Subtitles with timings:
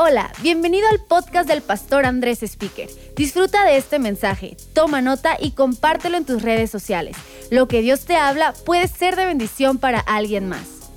[0.00, 2.88] Hola, bienvenido al podcast del pastor Andrés Speaker.
[3.16, 7.16] Disfruta de este mensaje, toma nota y compártelo en tus redes sociales.
[7.50, 10.92] Lo que Dios te habla puede ser de bendición para alguien más.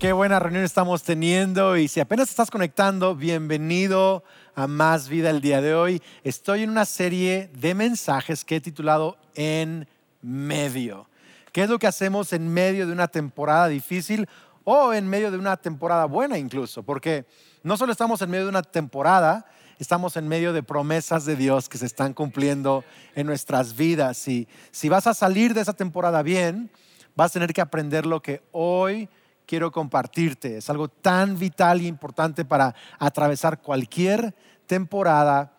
[0.00, 4.24] Qué buena reunión estamos teniendo y si apenas estás conectando, bienvenido
[4.56, 6.02] a Más Vida el día de hoy.
[6.24, 9.86] Estoy en una serie de mensajes que he titulado En
[10.20, 11.08] medio.
[11.52, 14.28] ¿Qué es lo que hacemos en medio de una temporada difícil
[14.64, 16.82] o en medio de una temporada buena incluso?
[16.82, 17.24] Porque
[17.68, 19.44] no solo estamos en medio de una temporada,
[19.78, 22.82] estamos en medio de promesas de Dios que se están cumpliendo
[23.14, 24.26] en nuestras vidas.
[24.26, 26.70] Y si vas a salir de esa temporada bien,
[27.14, 29.10] vas a tener que aprender lo que hoy
[29.44, 30.56] quiero compartirte.
[30.56, 34.34] Es algo tan vital y importante para atravesar cualquier
[34.66, 35.52] temporada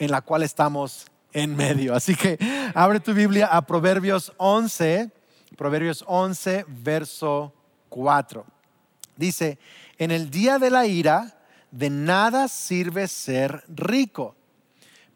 [0.00, 1.94] en la cual estamos en medio.
[1.94, 2.36] Así que
[2.74, 5.08] abre tu Biblia a Proverbios 11,
[5.56, 7.54] Proverbios 11, verso
[7.90, 8.44] 4.
[9.16, 9.60] Dice,
[9.98, 11.38] en el día de la ira,
[11.74, 14.36] de nada sirve ser rico,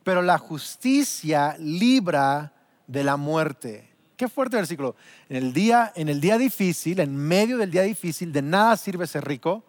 [0.03, 2.53] pero la justicia libra
[2.87, 3.89] de la muerte.
[4.17, 4.97] Qué fuerte versículo.
[5.29, 9.07] En el día, en el día difícil, en medio del día difícil, de nada sirve
[9.07, 9.63] ser rico,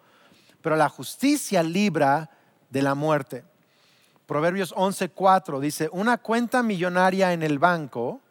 [0.62, 2.32] pero la justicia libra
[2.72, 3.44] de la muerte.
[4.26, 8.22] Proverbios 11:4 dice, una cuenta millonaria en el banco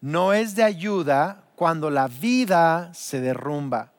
[0.00, 3.92] no es de ayuda cuando la vida se derrumba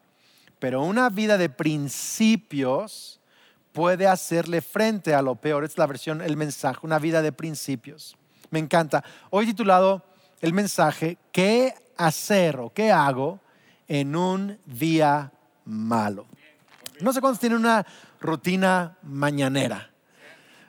[0.62, 3.20] pero una vida de principios
[3.72, 5.64] puede hacerle frente a lo peor.
[5.64, 8.18] Es la versión, el mensaje, una vida de principios.
[8.50, 9.04] Me encanta.
[9.30, 10.04] Hoy titulado
[10.42, 13.40] el mensaje, ¿qué hacer o qué hago
[13.88, 15.32] en un día
[15.66, 16.26] malo?
[17.00, 17.86] No sé cuántos tienen una
[18.20, 19.92] rutina mañanera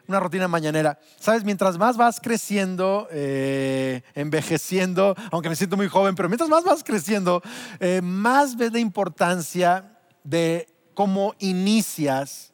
[0.08, 0.98] una rutina mañanera.
[1.18, 6.64] Sabes, mientras más vas creciendo, eh, envejeciendo, aunque me siento muy joven, pero mientras más
[6.64, 7.42] vas creciendo,
[7.80, 12.51] eh, más ves la importancia de cómo inicias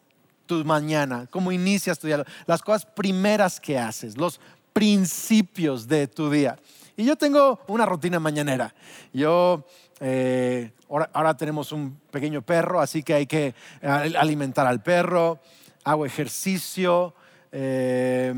[0.48, 4.40] tu mañana, cómo inicias tu día, las cosas primeras que haces, los
[4.72, 6.58] principios de tu día.
[6.96, 8.74] Y yo tengo una rutina mañanera.
[9.12, 9.64] Yo
[10.00, 15.38] eh, ahora, tenemos un pequeño perro, así que hay que alimentar al perro,
[15.84, 17.14] hago ejercicio,
[17.52, 18.34] eh,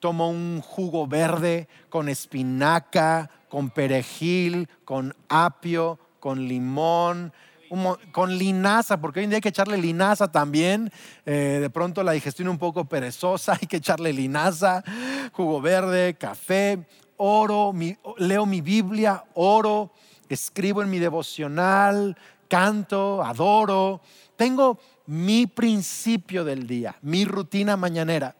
[0.00, 7.32] tomo un jugo verde con espinaca, con perejil, con apio, con limón,
[8.12, 10.92] con linaza, porque hoy en día hay que echarle linaza también.
[11.24, 14.82] Eh, de pronto la digestión un poco perezosa, hay que echarle linaza,
[15.32, 16.86] jugo verde, café,
[17.16, 17.72] oro,
[18.18, 19.92] leo mi Biblia, oro,
[20.28, 22.16] escribo en mi devocional,
[22.48, 24.00] canto, adoro.
[24.36, 28.36] Tengo mi principio del día, mi rutina mañanera.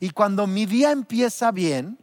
[0.00, 1.98] Y cuando mi día empieza bien,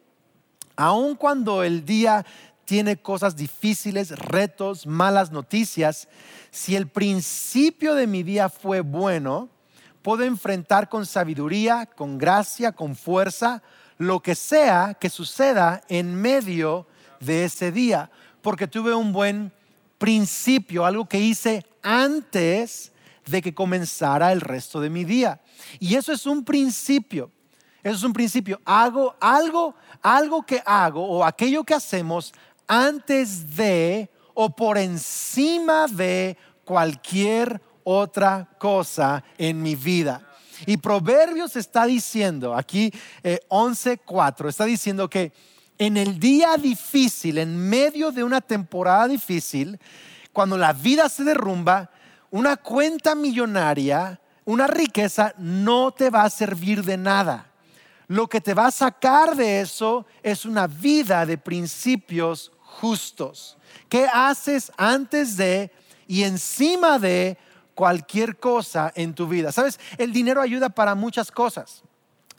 [0.75, 2.25] aun cuando el día
[2.66, 6.08] tiene cosas difíciles, retos, malas noticias,
[6.52, 9.50] si el principio de mi día fue bueno,
[10.02, 13.62] puedo enfrentar con sabiduría, con gracia, con fuerza,
[13.98, 16.88] lo que sea que suceda en medio
[17.20, 18.10] de ese día,
[18.42, 19.52] porque tuve un buen
[19.98, 22.92] principio, algo que hice antes
[23.28, 25.40] de que comenzara el resto de mi día.
[25.80, 27.32] Y eso es un principio.
[27.84, 28.62] Eso es un principio.
[28.66, 32.34] Hago algo, algo que hago o aquello que hacemos
[32.72, 40.26] antes de o por encima de cualquier otra cosa en mi vida.
[40.66, 42.90] Y Proverbios está diciendo, aquí
[43.24, 45.34] 11.4, eh, está diciendo que
[45.78, 49.78] en el día difícil, en medio de una temporada difícil,
[50.31, 51.92] cuando la vida se derrumba,
[52.30, 57.52] una cuenta millonaria, una riqueza no te va a servir de nada
[58.12, 63.58] lo que te va a sacar de eso es una vida de principios justos.
[63.90, 65.72] ¿Qué haces antes de
[66.08, 67.38] y encima de
[67.76, 69.52] cualquier cosa en tu vida?
[69.52, 71.84] Sabes, el dinero ayuda para muchas cosas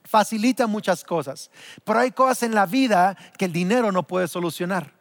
[0.05, 1.51] facilita muchas cosas,
[1.85, 4.93] pero hay cosas en la vida que el dinero no puede solucionar.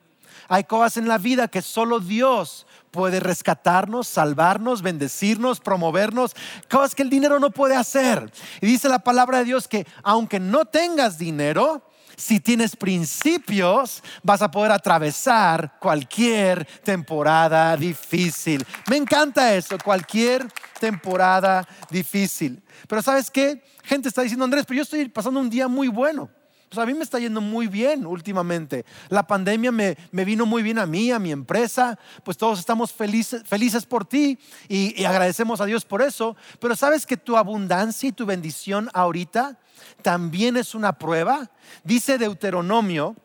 [0.48, 6.34] Hay cosas en la vida que solo Dios puede rescatarnos, salvarnos, bendecirnos, promovernos,
[6.70, 8.32] cosas que el dinero no puede hacer.
[8.62, 11.84] Y dice la palabra de Dios que aunque no tengas dinero,
[12.22, 18.64] si tienes principios, vas a poder atravesar cualquier temporada difícil.
[18.88, 20.48] Me encanta eso, cualquier
[20.80, 22.62] temporada difícil.
[22.88, 23.64] Pero ¿sabes qué?
[23.84, 26.30] Gente está diciendo, Andrés, pero yo estoy pasando un día muy bueno.
[26.72, 28.86] Pues a mí me está yendo muy bien últimamente.
[29.10, 32.00] La pandemia me, vino muy bien a mí, a mi empresa.
[32.24, 34.40] Pues todos estamos felices, felices por ti
[34.70, 36.38] y, y agradecemos a Dios por eso.
[36.62, 39.60] Pero sabes que tu abundancia y tu bendición ahorita
[40.02, 41.52] también es una prueba.
[41.84, 43.18] Dice Deuteronomio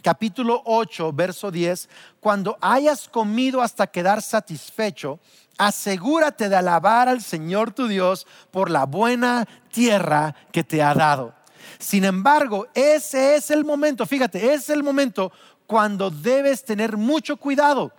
[0.00, 1.90] capítulo 8, verso 10,
[2.20, 5.20] cuando hayas comido hasta quedar satisfecho
[5.58, 11.34] asegúrate de alabar al Señor tu Dios por la buena tierra que te ha dado.
[11.78, 15.32] Sin embargo, ese es el momento, fíjate, es el momento
[15.66, 17.92] cuando debes tener mucho cuidado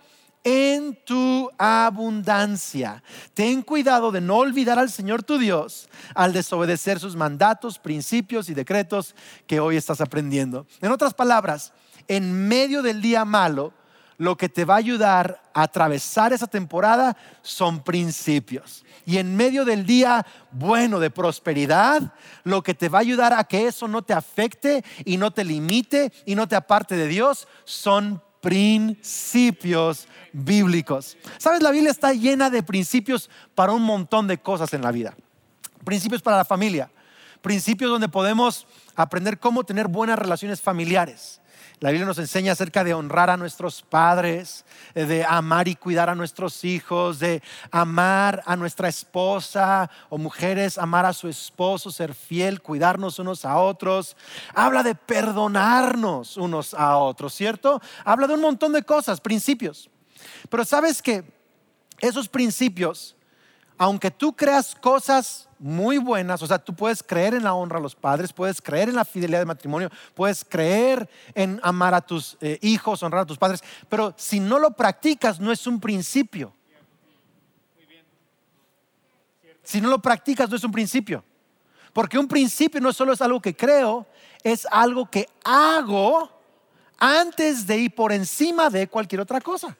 [0.44, 3.02] en tu abundancia.
[3.34, 8.54] Ten cuidado de no olvidar al Señor tu Dios al desobedecer sus mandatos, principios y
[8.54, 9.14] decretos
[9.46, 10.66] que hoy estás aprendiendo.
[10.80, 11.72] En otras palabras,
[12.06, 13.74] en medio del día malo,
[14.18, 18.84] lo que te va a ayudar a atravesar esa temporada son principios.
[19.06, 22.12] Y en medio del día bueno de prosperidad,
[22.44, 25.44] lo que te va a ayudar a que eso no te afecte y no te
[25.44, 31.16] limite y no te aparte de Dios son principios bíblicos.
[31.38, 35.14] Sabes, la Biblia está llena de principios para un montón de cosas en la vida.
[35.84, 36.90] Principios para la familia,
[37.40, 38.66] principios donde podemos
[38.96, 41.40] aprender cómo tener buenas relaciones familiares
[41.80, 44.64] la Biblia nos enseña acerca de honrar a nuestros padres,
[44.94, 50.76] eh, de amar y cuidar a nuestros hijos, de amar a nuestra esposa o mujeres,
[50.76, 54.16] amar a su esposo, ser fiel, cuidarnos unos a otros.
[54.54, 57.80] Habla de perdonarnos unos a otros, ¿cierto?
[58.04, 59.88] Habla de un montón de cosas, principios.
[60.48, 61.24] Pero sabes que
[62.00, 63.16] esos principios,
[63.78, 67.80] aunque tú creas cosas muy buenas, o sea, tú puedes creer en la honra a
[67.80, 72.36] los padres, puedes creer en la fidelidad de matrimonio, puedes creer en amar a tus
[72.40, 76.52] eh, hijos, honrar a tus padres, pero si no lo practicas no es un principio.
[79.62, 81.22] Si no lo practicas no es un principio.
[81.92, 84.06] Porque un principio no solo es algo que creo,
[84.42, 86.30] es algo que hago
[86.98, 89.76] antes de ir por encima de cualquier otra cosa.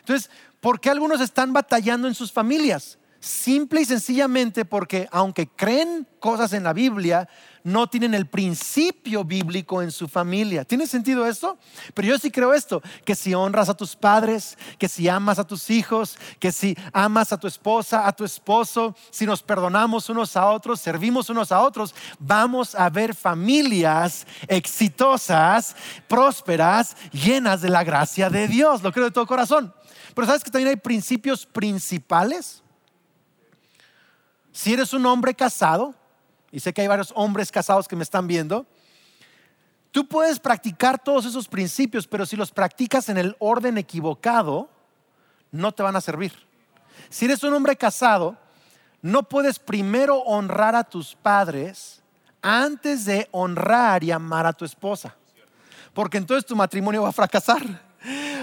[0.00, 0.30] Entonces,
[0.60, 2.98] ¿por qué algunos están batallando en sus familias?
[3.20, 7.28] Simple y sencillamente porque aunque creen cosas en la Biblia,
[7.62, 10.64] no tienen el principio bíblico en su familia.
[10.64, 11.58] ¿Tiene sentido esto?
[11.92, 15.46] Pero yo sí creo esto, que si honras a tus padres, que si amas a
[15.46, 20.34] tus hijos, que si amas a tu esposa, a tu esposo, si nos perdonamos unos
[20.34, 25.76] a otros, servimos unos a otros, vamos a ver familias exitosas,
[26.08, 28.82] prósperas, llenas de la gracia de Dios.
[28.82, 29.74] Lo creo de todo corazón.
[30.14, 32.62] Pero sabes que también hay principios principales
[34.60, 35.94] si eres un hombre casado,
[36.52, 38.66] y sé que hay varios hombres casados que me están viendo,
[39.90, 44.68] tú puedes practicar todos esos principios, pero si los practicas en el orden equivocado,
[45.50, 46.34] no te van a servir.
[47.08, 48.36] Si eres un hombre casado,
[49.00, 52.02] no puedes primero honrar a tus padres
[52.42, 55.16] antes de honrar y amar a tu esposa,
[55.94, 57.89] porque entonces tu matrimonio va a fracasar.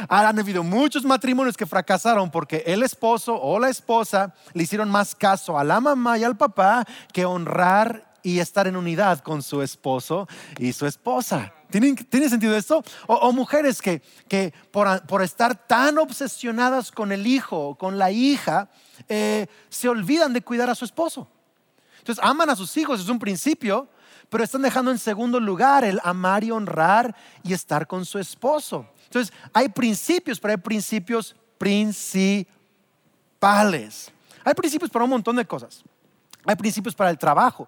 [0.09, 5.15] Han habido muchos matrimonios que fracasaron porque el esposo o la esposa le hicieron más
[5.15, 9.61] caso a la mamá y al papá que honrar y estar en unidad con su
[9.61, 10.27] esposo
[10.57, 11.53] y su esposa.
[11.69, 12.83] ¿Tiene, sentido esto?
[13.07, 14.01] O, mujeres que,
[14.71, 18.69] por, estar tan obsesionadas con el hijo o con la hija,
[19.09, 21.29] eh, se olvidan de cuidar a su esposo.
[21.99, 23.89] Entonces aman a sus hijos, es un principio,
[24.29, 28.85] pero están dejando en segundo lugar el amar y honrar y estar con su esposo.
[29.05, 32.51] Entonces, hay principios, pero hay principios principales.
[34.43, 35.83] Hay principios para un montón de cosas.
[36.45, 37.67] Hay principios para el trabajo.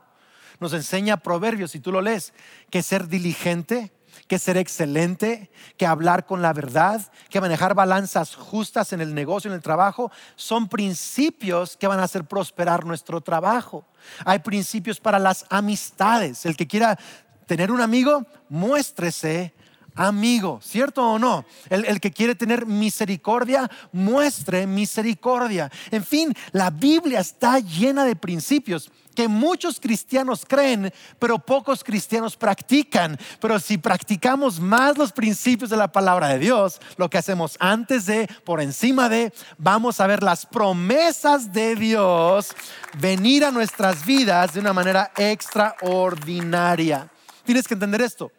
[0.59, 2.33] Nos enseña Proverbios, si tú lo lees,
[2.69, 3.93] que ser diligente,
[4.27, 9.49] que ser excelente, que hablar con la verdad, que manejar balanzas justas en el negocio,
[9.49, 13.85] en el trabajo, son principios que van a hacer prosperar nuestro trabajo.
[14.25, 16.45] Hay principios para las amistades.
[16.45, 16.97] El que quiera
[17.45, 19.53] tener un amigo, muéstrese
[19.95, 21.45] amigo, ¿cierto o no?
[21.69, 25.69] El, que quiere tener misericordia, muestre misericordia.
[25.91, 32.37] En fin, la Biblia está llena de principios que muchos cristianos creen, pero pocos cristianos
[32.37, 33.19] practican.
[33.41, 38.05] Pero si practicamos más los principios de la palabra de Dios, lo que hacemos antes
[38.05, 42.55] de, por encima de, vamos a ver las promesas de Dios
[42.97, 47.09] venir a nuestras vidas de una manera extraordinaria.
[47.43, 48.31] Tienes que entender esto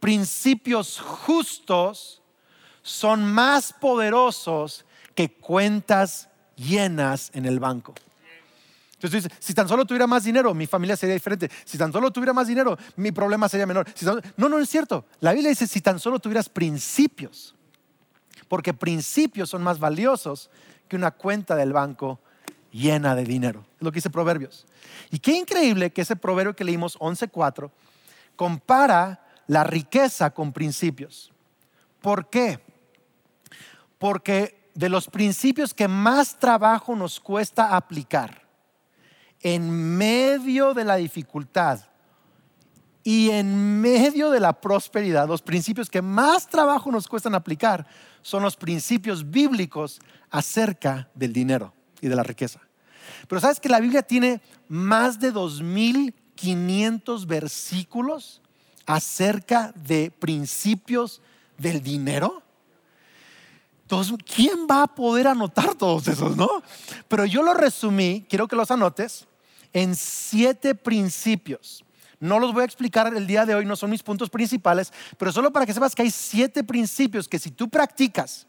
[0.00, 2.22] principios justos
[2.80, 7.92] son más poderosos que cuentas llenas en el banco.
[9.02, 11.50] Entonces dices, si tan solo tuviera más dinero, mi familia sería diferente.
[11.64, 13.84] Si tan solo tuviera más dinero, mi problema sería menor.
[14.36, 15.06] no, no es cierto.
[15.18, 17.52] La Biblia dice, si tan solo tuvieras principios,
[18.46, 20.50] porque principios son más valiosos
[20.86, 22.20] que una cuenta del banco
[22.70, 23.64] llena de dinero.
[23.76, 24.66] Es lo que dice Proverbios.
[25.10, 27.72] Y qué increíble que ese proverbio que leímos 11.4
[28.36, 31.32] compara la riqueza con principios.
[32.00, 32.60] ¿Por qué?
[33.98, 38.41] Porque de los principios que más trabajo nos cuesta aplicar
[39.42, 41.80] en medio de la dificultad
[43.04, 47.86] y en medio de la prosperidad, los principios que más trabajo nos cuestan aplicar
[48.22, 51.74] son los principios bíblicos acerca del dinero.
[52.00, 52.58] y de la riqueza.
[53.28, 58.42] Pero sabes que la Biblia tiene más de 2.500 versículos
[58.86, 61.22] acerca de principios
[61.58, 62.42] del dinero.
[63.82, 66.48] Entonces, ¿quién va a poder anotar todos esos, no?
[67.06, 69.28] Pero yo lo resumí, quiero que los anotes,
[69.72, 71.84] en siete principios.
[72.20, 75.32] No los voy a explicar el día de hoy, no son mis puntos principales, pero
[75.32, 78.46] solo para que sepas que hay siete principios que si tú practicas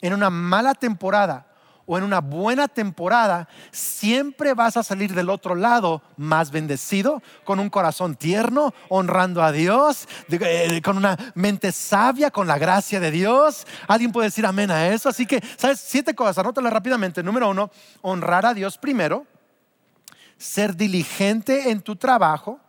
[0.00, 1.46] en una mala temporada
[1.86, 7.60] o en una buena temporada, siempre vas a salir del otro lado más bendecido, con
[7.60, 13.12] un corazón tierno, honrando a Dios, eh, con una mente sabia, con la gracia de
[13.12, 13.66] Dios.
[13.86, 15.08] Alguien puede decir amén a eso.
[15.08, 15.80] Así que, ¿sabes?
[15.80, 17.22] Siete cosas, anótalas rápidamente.
[17.22, 17.70] Número uno,
[18.02, 19.24] honrar a Dios primero,
[20.36, 22.60] ser diligente en tu trabajo,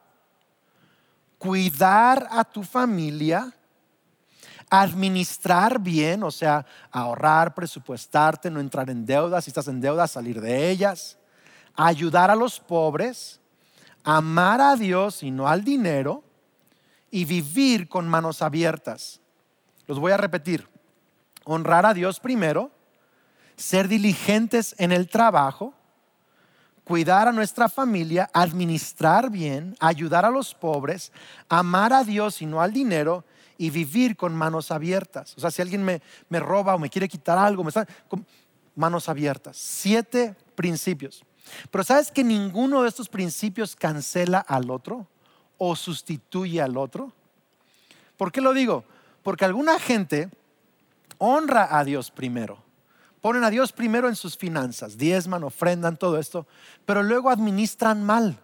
[1.38, 3.54] cuidar a tu familia,
[4.70, 10.42] administrar bien, o sea, ahorrar, presupuestarte, no entrar en deudas, si estás en deudas, salir
[10.42, 11.18] de ellas,
[11.76, 13.40] ayudar a los pobres,
[14.04, 16.24] amar a Dios y no al dinero,
[17.10, 19.22] y vivir con manos abiertas.
[19.86, 20.68] Los voy a repetir.
[21.46, 22.72] Honrar a Dios primero,
[23.56, 25.74] ser diligentes en el trabajo,
[26.88, 31.12] cuidar a nuestra familia, administrar bien, ayudar a los pobres,
[31.50, 33.26] amar a Dios y no al dinero,
[33.58, 35.34] y vivir con manos abiertas.
[35.36, 38.26] O sea, si alguien me, me roba o me quiere quitar algo, me está, con
[38.74, 39.58] manos abiertas.
[39.58, 41.26] Siete principios.
[41.70, 45.08] Pero ¿sabes que ninguno de estos principios cancela al otro
[45.58, 47.12] o sustituye al otro?
[48.16, 48.86] ¿Por qué lo digo?
[49.24, 50.30] Porque alguna gente
[51.18, 52.64] honra a Dios primero.
[53.28, 56.48] Ponen a Dios primero en sus finanzas, diezman, ofrendan, todo esto,
[56.86, 58.40] pero luego administran mal.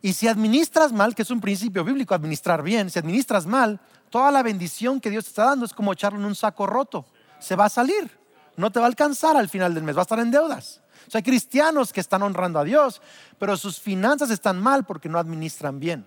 [0.00, 3.80] Y si administras mal, que es un principio bíblico, administrar bien, si administras mal,
[4.10, 7.04] toda la bendición que Dios te está dando es como echarlo en un saco roto.
[7.40, 8.16] Se va a salir,
[8.56, 10.80] no te va a alcanzar al final del mes, va a estar en deudas.
[11.12, 13.02] Hay cristianos que están honrando a Dios,
[13.40, 16.06] pero sus finanzas están mal porque no administran bien.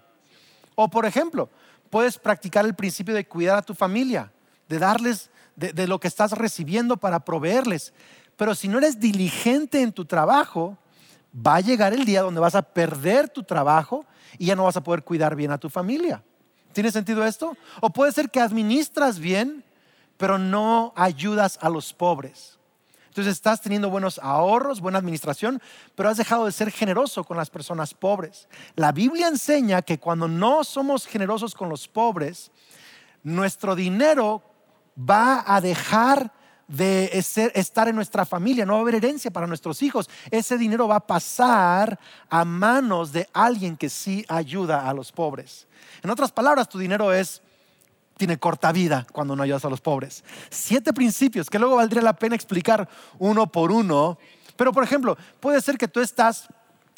[0.75, 1.49] O por ejemplo,
[1.89, 4.31] puedes practicar el principio de cuidar a tu familia,
[4.69, 7.93] de darles de, lo que estás recibiendo para proveerles.
[8.35, 10.77] Pero si no eres diligente en tu trabajo,
[11.35, 14.05] va a llegar el día donde vas a perder tu trabajo
[14.37, 16.23] y ya no vas a poder cuidar bien a tu familia.
[16.73, 17.55] ¿Tiene sentido esto?
[17.79, 19.63] O puede ser que administras bien,
[20.17, 22.59] pero no ayudas a los pobres.
[23.07, 25.61] Entonces estás teniendo buenos ahorros, buena administración,
[25.95, 28.49] pero has dejado de ser generoso con las personas pobres.
[28.75, 32.51] La Biblia enseña que cuando no somos generosos con los pobres,
[33.23, 34.43] nuestro dinero
[34.97, 36.31] va a dejar
[36.67, 40.09] de estar en nuestra familia, no va a haber herencia para nuestros hijos.
[40.31, 41.99] Ese dinero va a pasar
[42.29, 45.67] a manos de alguien que sí ayuda a los pobres.
[46.01, 47.41] En otras palabras, tu dinero es
[48.17, 50.23] tiene corta vida cuando no ayudas a los pobres.
[50.49, 52.87] Siete principios que luego valdría la pena explicar
[53.19, 54.17] uno por uno.
[54.55, 56.47] Pero, por ejemplo, puede ser que tú estás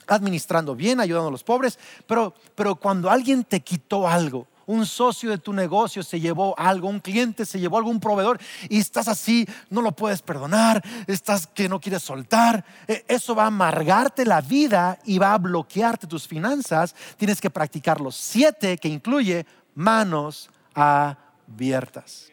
[0.05, 5.31] administrando bien, ayudando a los pobres, pero, pero cuando alguien te quitó algo, un socio
[5.31, 9.47] de tu negocio se llevó algo, un cliente se llevó algún proveedor y estás así,
[9.69, 14.41] no lo puedes perdonar, estás que no quieres soltar, e, eso va a amargarte la
[14.41, 16.93] vida y va a bloquearte tus finanzas.
[17.17, 22.29] Tienes que practicar los siete que incluye manos abiertas.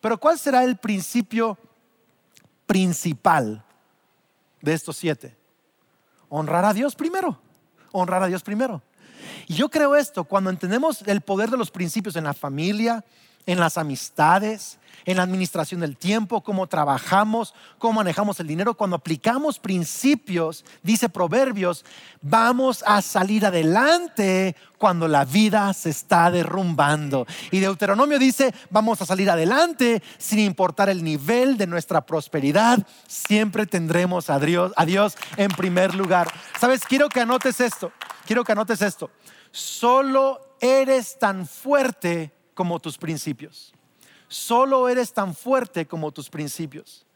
[0.00, 1.56] Pero ¿cuál será el principio
[2.66, 3.64] principal
[4.60, 5.36] de estos siete?
[6.28, 7.38] Honrar a Dios primero.
[7.92, 8.82] Honrar a Dios primero.
[9.46, 13.04] Y yo creo esto, cuando entendemos el poder de los principios en la familia,
[13.46, 18.96] en las amistades, en la administración del tiempo, cómo trabajamos, cómo manejamos el dinero, cuando
[18.96, 21.84] aplicamos principios, dice Proverbios,
[22.22, 27.26] vamos a salir adelante cuando la vida se está derrumbando.
[27.50, 33.66] Y Deuteronomio dice, vamos a salir adelante sin importar el nivel de nuestra prosperidad, siempre
[33.66, 36.30] tendremos a Dios, a Dios en primer lugar.
[36.60, 37.92] Sabes, quiero que anotes esto,
[38.26, 39.10] quiero que anotes esto.
[39.50, 43.72] Solo eres tan fuerte como tus principios.
[44.34, 47.06] Solo eres tan fuerte como tus principios.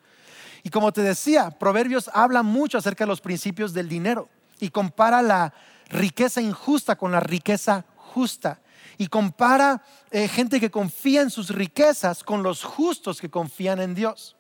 [0.63, 4.29] Y como te decía, Proverbios habla mucho acerca de los principios del dinero
[4.61, 5.53] y compara la
[5.89, 8.61] riqueza injusta con la riqueza justa.
[8.99, 9.83] Y compara
[10.13, 14.37] eh, gente que confía en sus riquezas con los justos que confían en Dios.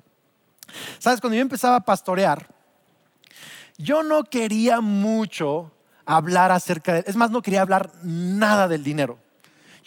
[1.01, 2.47] Sabes, cuando yo empezaba a pastorear,
[3.77, 5.73] yo no quería mucho
[6.07, 9.19] hablar acerca de, es más, no quería hablar nada del dinero.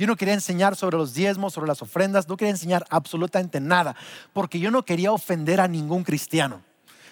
[0.02, 3.96] Yo no quería enseñar sobre los diezmos, sobre las ofrendas, no quería enseñar absolutamente nada,
[4.34, 6.64] porque yo no quería ofender a ningún cristiano.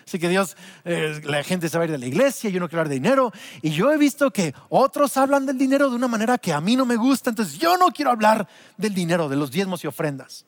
[0.08, 2.68] Así que Dios, eh, la gente se va a ir de la iglesia, yo no
[2.68, 3.32] quiero hablar de dinero.
[3.62, 6.76] Y yo he visto que otros hablan del dinero de una manera que a mí
[6.76, 10.48] no me gusta, entonces yo no quiero hablar del dinero, de los diezmos y ofrendas.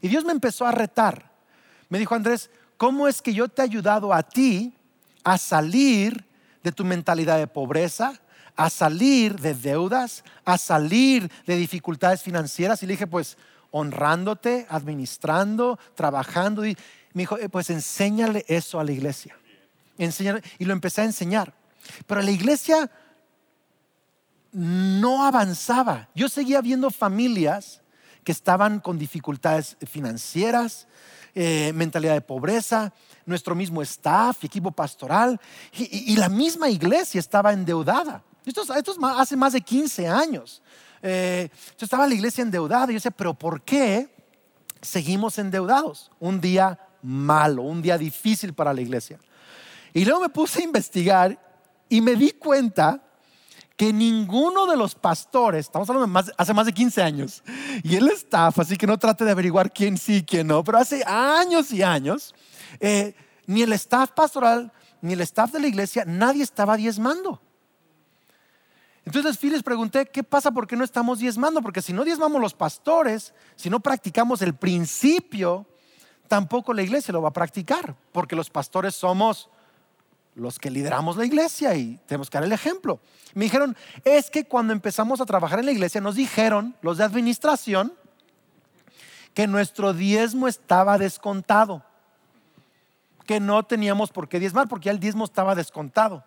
[0.00, 1.32] Y Dios me empezó a retar.
[1.90, 2.48] Me dijo, Andrés,
[2.78, 4.74] ¿cómo es que yo te he ayudado a ti
[5.22, 6.24] a salir
[6.62, 8.18] de tu mentalidad de pobreza,
[8.56, 12.82] a salir de deudas, a salir de dificultades financieras?
[12.82, 13.36] Y le dije, pues
[13.70, 16.64] honrándote, administrando, trabajando.
[16.64, 16.76] Y
[17.12, 19.36] me dijo, eh, pues enséñale eso a la iglesia.
[20.58, 21.54] Y lo empecé a enseñar.
[22.06, 22.90] Pero la iglesia
[24.52, 26.08] no avanzaba.
[26.14, 27.82] Yo seguía viendo familias
[28.22, 30.86] que estaban con dificultades financieras,
[31.34, 32.92] eh, mentalidad de pobreza,
[33.26, 35.40] nuestro mismo staff, equipo pastoral,
[35.72, 38.22] y, la misma iglesia estaba endeudada.
[38.44, 40.62] Esto, es hace más de 15 años.
[41.02, 41.48] Eh,
[41.78, 44.08] estaba la iglesia endeudada y yo decía, pero ¿por qué
[44.80, 46.10] seguimos endeudados?
[46.20, 49.18] Un día malo, un día difícil para la iglesia.
[49.92, 51.38] Y luego me puse a investigar
[51.88, 53.02] y me di cuenta
[53.76, 57.42] que ninguno de los pastores, estamos hablando de hace más de 15 años,
[57.82, 60.78] y el staff, así que no trate de averiguar quién sí y quién no, pero
[60.78, 62.34] hace años y años,
[62.78, 63.14] eh,
[63.46, 67.40] ni el staff pastoral, ni el staff de la iglesia, nadie estaba diezmando.
[69.04, 70.50] Entonces fui les pregunté, ¿qué pasa?
[70.50, 71.60] ¿Por qué no estamos diezmando?
[71.60, 75.66] Porque si no diezmamos los pastores, si no practicamos el principio,
[76.26, 79.50] tampoco la iglesia lo va a practicar, porque los pastores somos
[80.34, 82.98] los que lideramos la iglesia y tenemos que dar el ejemplo.
[83.34, 87.04] Me dijeron, es que cuando empezamos a trabajar en la iglesia nos dijeron los de
[87.04, 87.92] administración
[89.34, 91.84] que nuestro diezmo estaba descontado,
[93.26, 96.24] que no teníamos por qué diezmar porque ya el diezmo estaba descontado.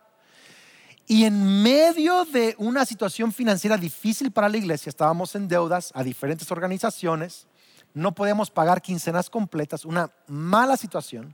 [1.09, 6.03] Y en medio de una situación financiera difícil para la iglesia, estábamos en deudas a
[6.03, 7.47] diferentes organizaciones,
[7.93, 11.33] no podíamos pagar quincenas completas, una mala situación.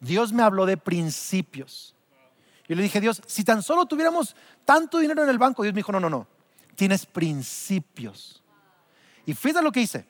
[0.00, 1.94] Dios me habló de principios.
[2.68, 4.34] Yo le dije, Dios, si tan solo tuviéramos
[4.64, 6.26] tanto dinero en el banco, Dios me dijo, no, no, no,
[6.74, 8.42] tienes principios.
[9.24, 10.04] Y fíjate lo que hice.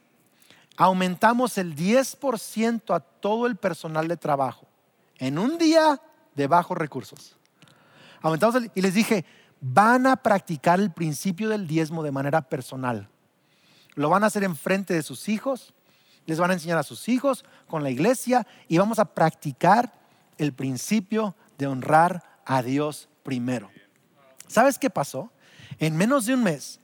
[0.79, 4.67] Aumentamos el 10% a todo el personal de trabajo
[5.19, 6.01] en un día
[6.35, 7.37] de bajos recursos
[8.75, 9.25] y les dije,
[9.61, 13.09] van a practicar el principio del diezmo de manera personal.
[13.95, 15.73] Lo van a hacer en frente de sus hijos,
[16.27, 19.93] les van a enseñar a sus hijos con la iglesia y vamos a practicar
[20.39, 23.71] el principio de honrar a Dios primero.
[24.47, 25.31] ¿Sabes qué pasó?
[25.79, 26.81] En menos de un mes,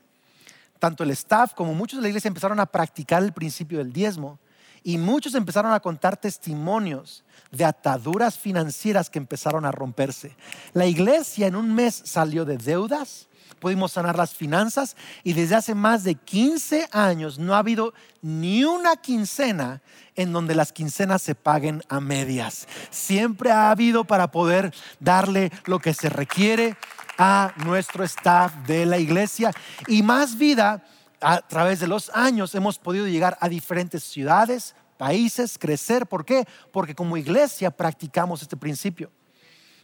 [0.79, 4.39] tanto el staff como muchos de la iglesia empezaron a practicar el principio del diezmo
[4.83, 10.35] y muchos empezaron a contar testimonios de ataduras financieras que empezaron a romperse.
[10.73, 13.27] La iglesia en un mes salió de deudas,
[13.59, 18.65] pudimos sanar las finanzas y desde hace más de 15 años no ha habido ni
[18.65, 19.81] una quincena
[20.15, 22.67] en donde las quincenas se paguen a medias.
[22.89, 26.75] Siempre ha habido para poder darle lo que se requiere
[27.17, 29.51] a nuestro staff de la iglesia
[29.87, 30.83] y más vida
[31.23, 36.05] a través de los años hemos podido llegar a diferentes ciudades, países, crecer.
[36.05, 36.45] ¿Por qué?
[36.71, 39.11] Porque como iglesia practicamos este principio.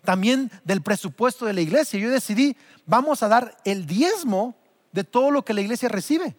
[0.04, 2.00] También del presupuesto de la iglesia.
[2.00, 4.56] Yo decidí, vamos a dar el diezmo
[4.92, 6.38] de todo lo que la iglesia recibe.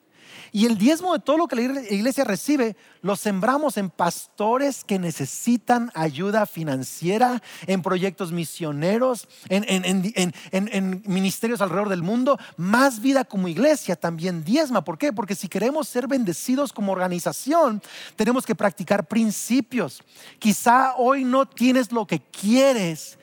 [0.53, 4.99] Y el diezmo de todo lo que la iglesia recibe lo sembramos en pastores que
[4.99, 12.39] necesitan ayuda financiera, en proyectos misioneros, en, ministerios alrededor del mundo.
[12.57, 14.85] Más vida como iglesia también diezma.
[14.85, 15.13] ¿Por qué?
[15.13, 17.81] Porque si queremos ser bendecidos como organización,
[18.17, 20.03] tenemos que practicar principios.
[20.39, 23.19] Quizá hoy no tienes lo que quieres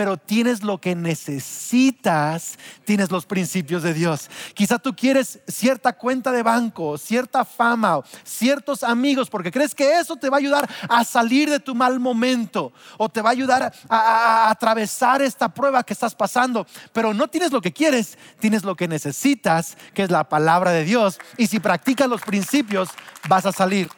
[0.00, 4.30] pero tienes lo que necesitas, tienes los principios de Dios.
[4.54, 10.16] Quizá tú quieres cierta cuenta de banco, cierta fama, ciertos amigos, porque crees que eso
[10.16, 13.74] te va a ayudar a salir de tu mal momento o te va a ayudar
[13.90, 18.76] a, atravesar esta prueba que estás pasando, pero no tienes lo que quieres, tienes lo
[18.76, 21.18] que necesitas, que es la palabra de Dios.
[21.36, 22.88] Y si practicas los principios,
[23.28, 23.90] vas a salir.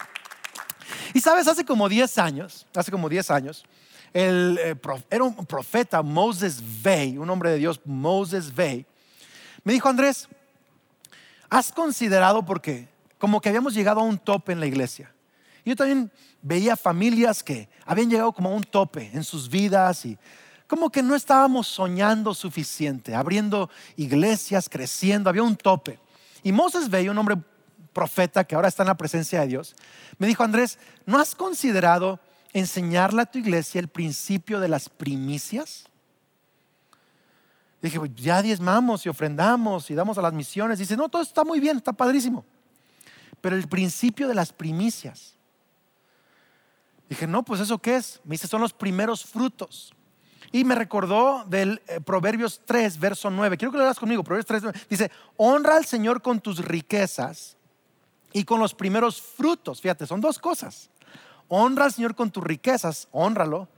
[1.14, 3.64] Y sabes, hace como 10 años, hace como 10 años,
[4.12, 4.76] el, eh,
[5.10, 8.86] era un profeta, Moses Vey, un hombre de Dios, Moses Vey,
[9.64, 10.28] me dijo, Andrés,
[11.48, 15.12] ¿has considerado porque como que habíamos llegado a un tope en la iglesia?
[15.64, 16.10] Yo también
[16.42, 20.18] veía familias que habían llegado como a un tope en sus vidas y
[20.66, 26.00] como que no estábamos soñando suficiente, abriendo iglesias, creciendo, había un tope.
[26.42, 27.36] Y Moses Vey, un hombre
[27.92, 29.76] profeta que ahora está en la presencia de Dios,
[30.18, 32.18] me dijo, Andrés, ¿no has considerado
[32.52, 35.84] enseñarle a tu iglesia el principio de las primicias?
[37.80, 40.78] Dije, pues ya diezmamos y ofrendamos y damos a las misiones.
[40.78, 42.44] Dice, no, todo está muy bien, está padrísimo.
[43.40, 45.34] Pero el principio de las primicias.
[47.08, 48.20] Dije, no, pues eso qué es?
[48.24, 49.92] Me dice, son los primeros frutos.
[50.52, 53.56] Y me recordó del eh, Proverbios 3, verso 9.
[53.56, 54.22] Quiero que lo leas conmigo.
[54.22, 54.80] Proverbios 3, 9.
[54.88, 57.56] Dice, honra al Señor con tus riquezas
[58.32, 59.80] y con los primeros frutos.
[59.80, 60.91] Fíjate, son dos cosas
[61.54, 63.68] honra al Señor con tus riquezas, honralo,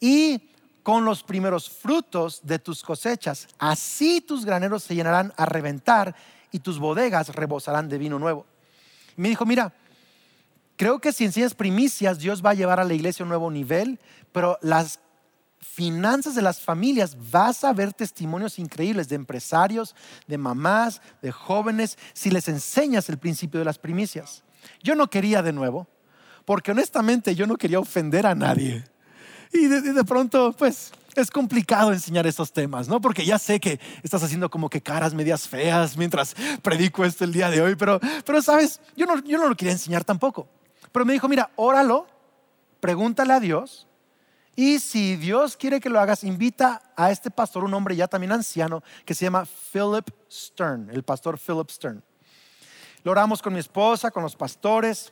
[0.00, 0.50] y
[0.82, 3.46] con los primeros frutos de tus cosechas.
[3.56, 6.16] Así tus graneros se llenarán a reventar
[6.50, 8.46] y tus bodegas rebosarán de vino nuevo.
[9.14, 9.72] Me dijo, mira,
[10.76, 13.48] creo que si enseñas primicias, Dios va a llevar a la iglesia a un nuevo
[13.50, 14.00] nivel,
[14.32, 14.98] pero las
[15.60, 19.94] finanzas de las familias, vas a ver testimonios increíbles de empresarios,
[20.26, 24.42] de mamás, de jóvenes, si les enseñas el principio de las primicias.
[24.82, 25.86] Yo no quería de nuevo,
[26.44, 28.84] porque honestamente yo no quería ofender a nadie.
[29.52, 33.00] Y de, pronto, pues, es complicado enseñar estos temas, ¿no?
[33.00, 37.32] Porque ya sé que estás haciendo como que caras medias feas mientras predico esto el
[37.32, 40.48] día de hoy, pero, pero sabes, yo no, yo no lo quería enseñar tampoco.
[40.92, 42.06] Pero me dijo, mira, óralo,
[42.80, 43.88] pregúntale a Dios
[44.56, 48.32] y si Dios quiere que lo hagas, invita a este pastor, un hombre ya también
[48.32, 52.02] anciano, que se llama Philip Stern, el pastor Philip Stern.
[53.02, 55.10] Lo oramos con mi esposa, con los pastores.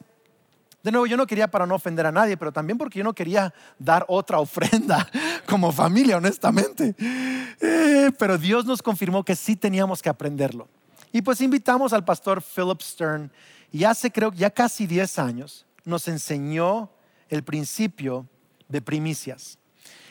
[0.83, 3.13] De nuevo, yo no quería para no ofender a nadie, pero también porque yo no
[3.13, 5.09] quería dar otra ofrenda
[5.47, 6.95] como familia, honestamente.
[7.61, 10.69] Eh, pero Dios nos confirmó que sí teníamos que aprenderlo.
[11.13, 13.31] Y pues invitamos al pastor Philip Stern,
[13.73, 16.91] y hace creo ya casi 10 años, nos enseñó
[17.29, 18.27] el principio
[18.69, 19.59] de primicias.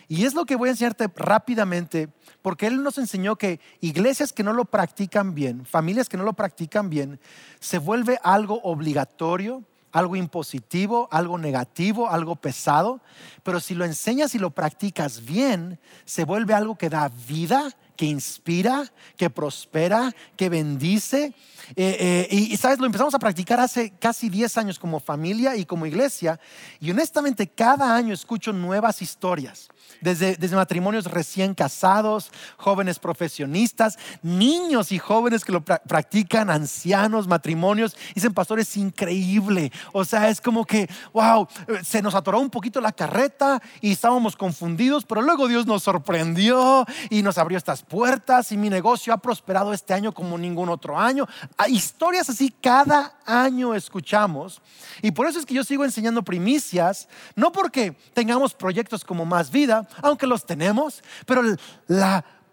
[0.09, 2.09] Y es lo que voy a enseñarte rápidamente,
[2.41, 6.33] porque Él nos enseñó que iglesias que no lo practican bien, familias que no lo
[6.33, 7.19] practican bien,
[7.59, 9.63] se vuelve algo obligatorio,
[9.97, 13.01] algo impositivo, algo negativo, algo pesado,
[13.41, 18.05] pero si lo enseñas y lo practicas bien, se vuelve algo que da vida, que
[18.05, 21.33] inspira, que prospera, que bendice.
[21.75, 25.65] Eh, eh, y, sabes, lo empezamos a practicar hace casi 10 años como familia y
[25.65, 26.39] como iglesia.
[26.79, 29.67] Y honestamente, cada año escucho nuevas historias
[30.01, 37.95] desde, matrimonios recién casados, jóvenes profesionistas, niños y jóvenes que lo practican, ancianos, matrimonios.
[38.13, 39.71] Dicen, pastor, es increíble.
[39.93, 41.47] O sea, es como que, wow,
[41.83, 46.85] se nos atoró un poquito la carreta y estábamos confundidos, pero luego Dios nos sorprendió
[47.09, 50.97] y nos abrió estas puertas y mi negocio ha prosperado este año como ningún otro
[50.97, 51.27] año.
[51.67, 54.61] Historias así cada año escuchamos
[55.01, 59.51] y por eso es que yo sigo enseñando primicias, no porque tengamos proyectos como más
[59.51, 61.41] vida, aunque los tenemos, pero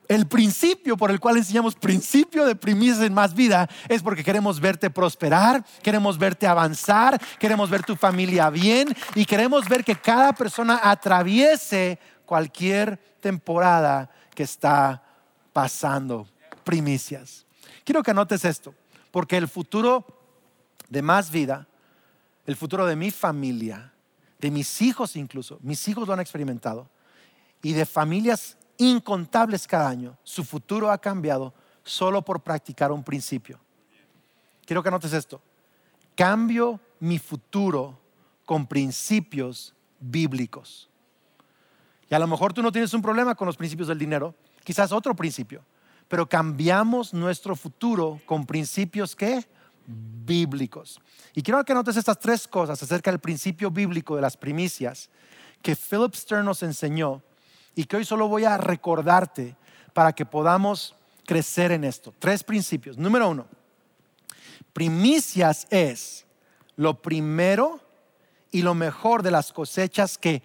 [0.08, 4.60] el principio por el cual enseñamos principio de primicias en más vida es porque queremos
[4.60, 10.32] verte prosperar, queremos verte avanzar, queremos ver tu familia bien y queremos ver que cada
[10.32, 15.03] persona atraviese cualquier temporada que está
[15.54, 16.28] pasando.
[16.64, 17.46] Primicias.
[17.84, 18.74] Quiero que anotes esto,
[19.10, 20.04] porque el futuro
[20.88, 21.66] de más vida,
[22.46, 23.92] el futuro de mi familia,
[24.38, 26.88] de mis hijos incluso, mis hijos lo han experimentado,
[27.62, 33.58] y de familias incontables cada año, su futuro ha cambiado solo por practicar un principio.
[34.66, 35.40] Quiero que notes esto.
[36.14, 37.98] Cambio mi futuro
[38.44, 40.88] con principios bíblicos.
[42.08, 44.90] Y a lo mejor tú no tienes un problema con los principios del dinero, quizás
[44.90, 45.64] otro principio,
[46.08, 49.46] pero cambiamos nuestro futuro con principios que
[49.86, 51.00] bíblicos.
[51.34, 55.10] Y quiero que notes estas tres cosas acerca del principio bíblico de las primicias
[55.62, 57.22] que Philip Stern nos enseñó
[57.74, 59.56] y que hoy solo voy a recordarte
[59.92, 60.94] para que podamos
[61.26, 62.14] crecer en esto.
[62.18, 62.98] Tres principios.
[62.98, 63.46] Número uno,
[64.72, 66.26] primicias es
[66.76, 67.80] lo primero
[68.50, 70.42] y lo mejor de las cosechas que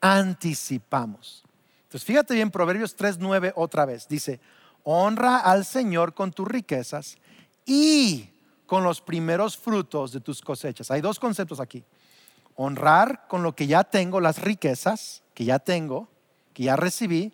[0.00, 1.44] anticipamos.
[1.90, 4.06] Entonces, fíjate bien, Proverbios 3.9 otra vez.
[4.06, 4.38] Dice,
[4.84, 7.18] honra al Señor con tus riquezas
[7.66, 8.30] y
[8.64, 10.92] con los primeros frutos de tus cosechas.
[10.92, 11.82] Hay dos conceptos aquí.
[12.54, 16.08] Honrar con lo que ya tengo, las riquezas que ya tengo,
[16.52, 17.32] que ya recibí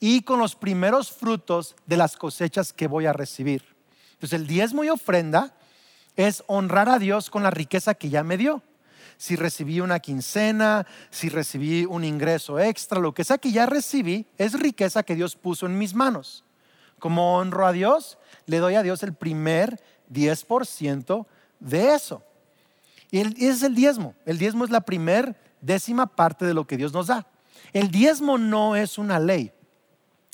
[0.00, 3.76] y con los primeros frutos de las cosechas que voy a recibir.
[4.14, 5.54] Entonces el diezmo y ofrenda
[6.16, 8.62] es honrar a Dios con la riqueza que ya me dio.
[9.16, 14.26] Si recibí una quincena, si recibí un ingreso extra, lo que sea que ya recibí,
[14.38, 16.44] es riqueza que Dios puso en mis manos.
[16.98, 19.80] Como honro a Dios, le doy a Dios el primer
[20.12, 21.26] 10%
[21.60, 22.22] de eso.
[23.10, 24.14] Y es el diezmo.
[24.26, 27.26] El diezmo es la primer décima parte de lo que Dios nos da.
[27.72, 29.52] El diezmo no es una ley.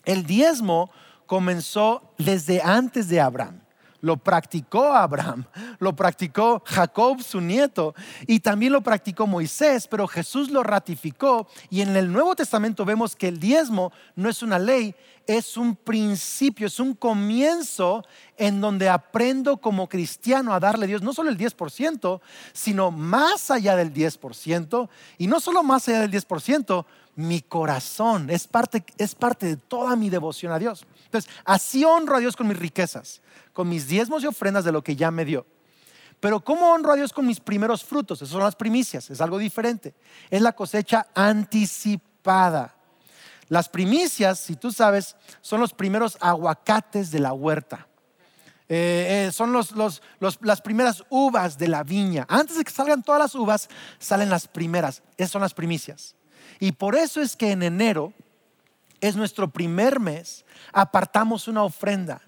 [0.05, 0.91] El diezmo
[1.27, 3.61] comenzó desde antes de Abraham.
[4.01, 5.45] Lo practicó Abraham,
[5.79, 7.95] lo practicó Jacob, su nieto,
[8.27, 11.47] y también lo practicó Moisés, pero Jesús lo ratificó.
[11.69, 14.95] Y en el Nuevo Testamento vemos que el diezmo no es una ley,
[15.27, 18.05] es un principio, es un comienzo
[18.37, 22.21] en donde aprendo como cristiano a darle a Dios no solo el 10%,
[22.53, 26.85] sino más allá del 10%, y no solo más allá del 10%,
[27.17, 30.87] mi corazón, es parte, es parte de toda mi devoción a Dios.
[31.11, 33.21] Entonces, así honro a Dios con mis riquezas,
[33.53, 35.45] con mis diezmos y ofrendas de lo que ya me dio.
[36.21, 38.19] Pero ¿cómo honro a Dios con mis primeros frutos?
[38.19, 39.93] Esas son las primicias, es algo diferente.
[40.31, 42.77] Es la cosecha anticipada.
[43.49, 47.89] Las primicias, si tú sabes, son los primeros aguacates de la huerta.
[48.69, 52.25] Eh, eh, son las primeras uvas de la viña.
[52.29, 53.69] Antes de que salgan todas las uvas,
[53.99, 55.03] salen las primeras.
[55.17, 56.15] Esas son las primicias.
[56.61, 58.13] Y por eso es que en enero
[59.01, 62.21] es nuestro primer mes, apartamos una ofrenda.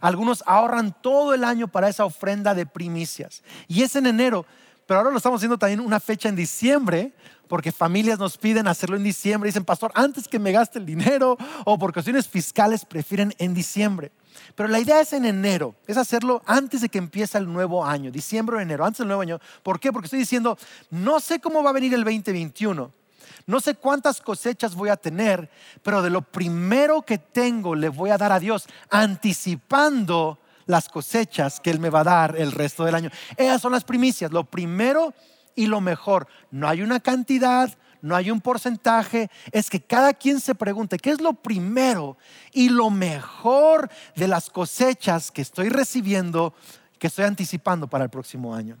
[0.00, 3.42] Algunos ahorran todo el año para esa ofrenda de primicias.
[3.68, 4.44] Y es en enero,
[4.86, 7.12] pero ahora lo estamos haciendo también una fecha en diciembre,
[7.48, 9.48] porque familias nos piden hacerlo en diciembre.
[9.48, 14.12] Dicen, pastor, antes que me gaste el dinero o por cuestiones fiscales prefieren en diciembre.
[14.54, 18.10] Pero la idea es en enero, es hacerlo antes de que empiece el nuevo año,
[18.10, 19.40] diciembre o enero, antes del nuevo año.
[19.62, 19.92] ¿Por qué?
[19.92, 20.58] Porque estoy diciendo,
[20.90, 23.03] no sé cómo va a venir el 2021
[23.46, 25.50] no sé cuántas cosechas voy a tener,
[25.82, 31.60] pero de lo primero que tengo le voy a dar a Dios, anticipando las cosechas
[31.60, 33.10] que Él me va a dar el resto del año.
[33.36, 35.12] Esas son las primicias, lo primero
[35.54, 36.26] y lo mejor.
[36.50, 41.10] No hay una cantidad, no hay un porcentaje, es que cada quien se pregunte, ¿qué
[41.10, 42.16] es lo primero
[42.52, 46.54] y lo mejor de las cosechas que estoy recibiendo,
[46.98, 48.78] que estoy anticipando para el próximo año?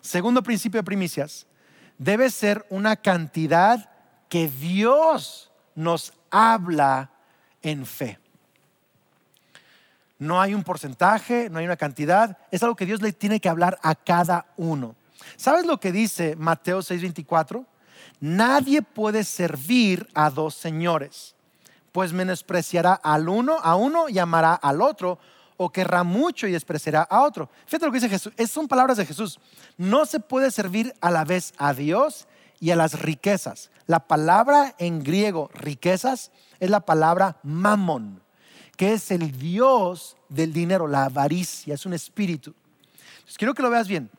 [0.00, 1.46] Segundo principio de primicias,
[2.00, 3.90] debe ser una cantidad
[4.30, 7.10] que Dios nos habla
[7.60, 8.18] en fe.
[10.18, 13.50] No hay un porcentaje, no hay una cantidad, es algo que Dios le tiene que
[13.50, 14.96] hablar a cada uno.
[15.36, 17.66] ¿Sabes lo que dice Mateo 6:24?
[18.18, 21.34] Nadie puede servir a dos señores,
[21.92, 25.18] pues menospreciará al uno, a uno y amará al otro,
[25.62, 27.50] o querrá mucho y despreciará a otro.
[27.66, 28.32] Fíjate lo que dice Jesús.
[28.38, 29.38] Es, son palabras de Jesús.
[29.76, 32.26] No se puede servir a la vez a Dios
[32.60, 33.70] y a las riquezas.
[33.86, 38.22] La palabra en griego riquezas es la palabra mamón,
[38.78, 42.54] que es el Dios del dinero, la avaricia, es un espíritu.
[43.16, 44.10] Entonces, quiero que lo veas bien.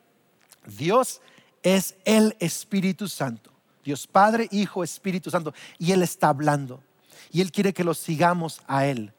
[0.67, 1.21] Dios
[1.63, 3.51] es el Espíritu Santo.
[3.84, 5.56] Dios Padre, Hijo, Espíritu Santo.
[5.80, 6.84] Y Él está hablando.
[7.32, 9.12] Y Él quiere que lo sigamos a Él.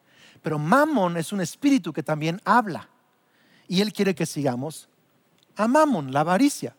[0.42, 2.88] Pero Mamón es un espíritu que también habla.
[3.68, 4.88] Y Él quiere que sigamos
[5.56, 6.74] a Mamón, la avaricia.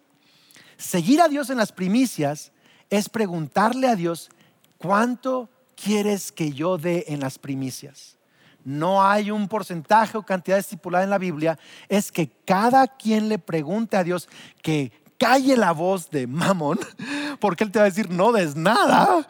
[0.77, 2.51] Seguir a Dios en las primicias
[2.89, 4.29] es preguntarle a Dios,
[4.77, 8.17] ¿cuánto quieres que yo dé en las primicias?
[8.65, 13.39] No hay un porcentaje o cantidad estipulada en la Biblia, es que cada quien le
[13.39, 14.29] pregunte a Dios
[14.61, 16.79] que calle la voz de Mamón,
[17.39, 19.27] porque Él te va a decir, no des nada,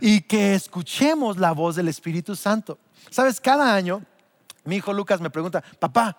[0.00, 2.78] y que escuchemos la voz del Espíritu Santo.
[3.10, 4.02] Sabes, cada año
[4.64, 6.16] mi hijo Lucas me pregunta, papá,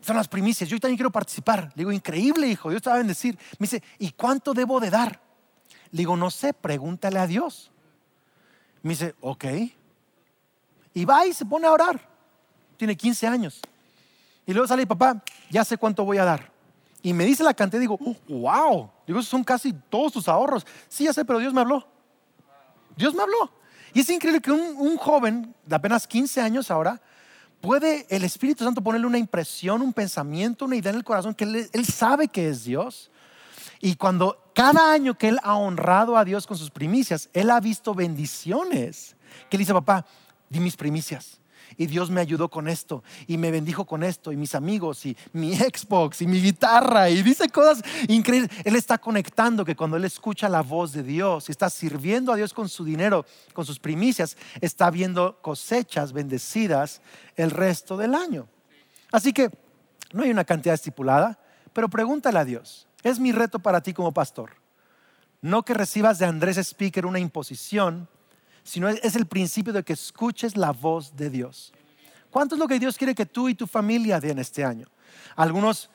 [0.00, 1.64] son las primicias, yo también quiero participar.
[1.74, 3.36] Le digo, increíble hijo, Dios te va a bendecir.
[3.58, 5.20] Me dice, ¿y cuánto debo de dar?
[5.90, 7.70] Le digo, no sé, pregúntale a Dios.
[8.82, 9.44] Me dice, ok.
[10.94, 12.00] Y va y se pone a orar.
[12.76, 13.60] Tiene 15 años.
[14.46, 16.50] Y luego sale, papá, ya sé cuánto voy a dar.
[17.02, 18.90] Y me dice la cantidad, digo, wow.
[19.06, 20.66] Digo, son casi todos tus ahorros.
[20.88, 21.86] Sí, ya sé, pero Dios me habló.
[22.96, 23.50] Dios me habló.
[23.94, 27.00] Y es increíble que un, joven de apenas 15 años ahora
[27.60, 31.44] puede el Espíritu Santo ponerle una impresión, un pensamiento, una idea en el corazón que
[31.44, 33.10] él, él sabe que es Dios.
[33.80, 37.60] Y cuando cada año que él ha honrado a Dios con sus primicias, él ha
[37.60, 39.16] visto bendiciones.
[39.48, 40.04] Que él dice, papá,
[40.50, 41.38] di mis primicias
[41.78, 45.16] y Dios me ayudó con esto y me bendijo con esto y mis amigos y
[45.32, 48.50] mi Xbox y mi guitarra y dice cosas increíbles.
[48.64, 52.36] Él está conectando que cuando él escucha la voz de Dios y está sirviendo a
[52.36, 57.00] Dios con su dinero, con sus primicias, está viendo cosechas bendecidas
[57.36, 58.48] el resto del año.
[59.12, 59.50] Así que
[60.12, 61.38] no hay una cantidad estipulada,
[61.72, 62.88] pero pregúntale a Dios.
[63.04, 64.50] Es mi reto para ti como pastor.
[65.40, 68.08] No que recibas de Andrés Speaker una imposición,
[68.68, 71.72] sino es el principio de que escuches la voz de Dios.
[72.30, 74.86] ¿Cuánto es lo que Dios quiere que tú y tu familia den este año?
[75.36, 75.88] Algunos,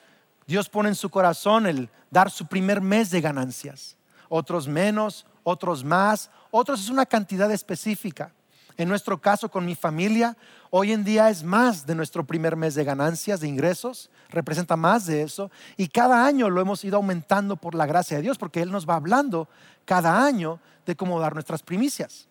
[0.47, 3.95] Dios pone en su corazón el dar su primer mes de ganancias,
[4.27, 8.33] otros menos, otros más, otros es una cantidad específica.
[8.75, 10.35] En nuestro caso, con mi familia,
[10.71, 15.05] hoy en día es más de nuestro primer mes de ganancias, de ingresos, representa más
[15.05, 15.51] de eso.
[15.77, 18.89] Y cada año lo hemos ido aumentando por la gracia de Dios, porque Él nos
[18.89, 19.47] va hablando
[19.85, 22.27] cada año de cómo dar nuestras primicias.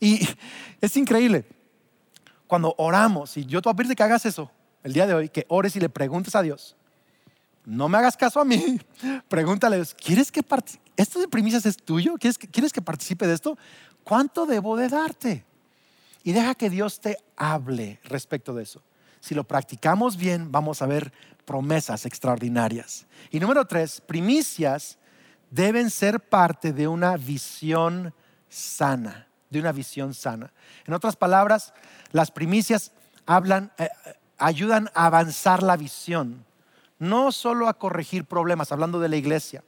[0.00, 0.26] Y
[0.80, 1.46] es increíble.
[2.46, 4.50] Cuando oramos, y yo te voy a que hagas eso
[4.86, 6.76] el día de hoy, que ores y le preguntes a Dios.
[7.64, 8.80] No me hagas caso a mí.
[9.28, 10.44] Pregúntale, ¿quieres que
[10.96, 12.14] ¿Esto de primicias es tuyo?
[12.20, 13.58] ¿Quieres que, ¿Quieres que participe de esto?
[14.04, 15.44] ¿Cuánto debo de darte?
[16.22, 18.80] Y deja que Dios te hable respecto de eso.
[19.18, 21.12] Si lo practicamos bien, vamos a ver
[21.44, 23.06] promesas extraordinarias.
[23.32, 24.98] Y número tres, primicias
[25.50, 28.14] deben ser parte de una visión
[28.48, 29.26] sana
[29.56, 30.52] de una visión sana.
[30.86, 31.74] En otras palabras,
[32.12, 32.92] las primicias
[33.26, 33.88] hablan, eh,
[34.38, 36.44] ayudan a avanzar la visión.
[36.98, 39.62] no solo a corregir problemas, hablando de la iglesia.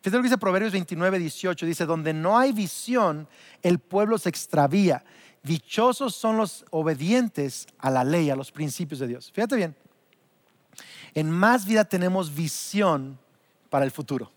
[0.00, 3.28] Fíjate lo que dice Proverbios 29, 18, dice, donde no hay visión,
[3.62, 5.04] el pueblo se extravía.
[5.44, 9.30] Dichosos son los obedientes a la ley, a los principios de Dios.
[9.32, 9.76] Fíjate bien,
[11.14, 13.18] en más vida tenemos visión
[13.70, 14.32] para el futuro.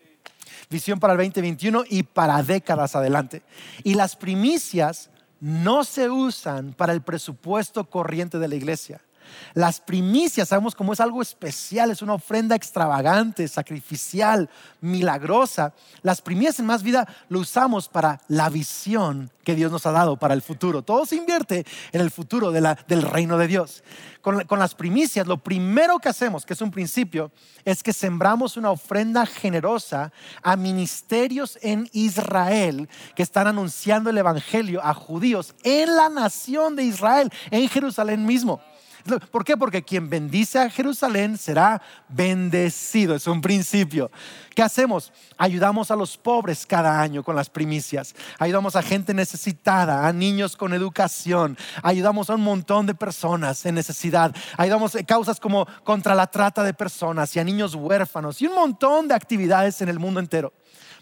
[0.69, 3.43] Visión para el 2021 y para décadas adelante.
[3.83, 5.09] Y las primicias
[5.39, 9.01] no se usan para el presupuesto corriente de la iglesia.
[9.53, 14.49] Las primicias, sabemos cómo es algo especial, es una ofrenda extravagante, sacrificial,
[14.81, 15.73] milagrosa.
[16.01, 20.17] Las primicias en más vida lo usamos para la visión que Dios nos ha dado
[20.17, 20.81] para el futuro.
[20.81, 23.83] Todo se invierte en el futuro del reino de Dios.
[24.21, 27.31] Con, las primicias, lo primero que hacemos, que es un principio,
[27.65, 30.11] es que sembramos una ofrenda generosa
[30.43, 36.83] a ministerios en Israel que están anunciando el Evangelio a judíos en la nación de
[36.83, 38.61] Israel, en Jerusalén mismo.
[39.31, 39.57] ¿Por qué?
[39.57, 43.15] Porque quien bendice a Jerusalén será bendecido.
[43.15, 44.11] Es un principio.
[44.55, 45.11] ¿Qué hacemos?
[45.37, 48.13] Ayudamos a los pobres cada año con las primicias.
[48.37, 51.57] Ayudamos a gente necesitada, a niños con educación.
[51.83, 54.35] Ayudamos a un montón de personas en necesidad.
[54.57, 58.55] Ayudamos a causas como contra la trata de personas y a niños huérfanos y un
[58.55, 60.53] montón de actividades en el mundo entero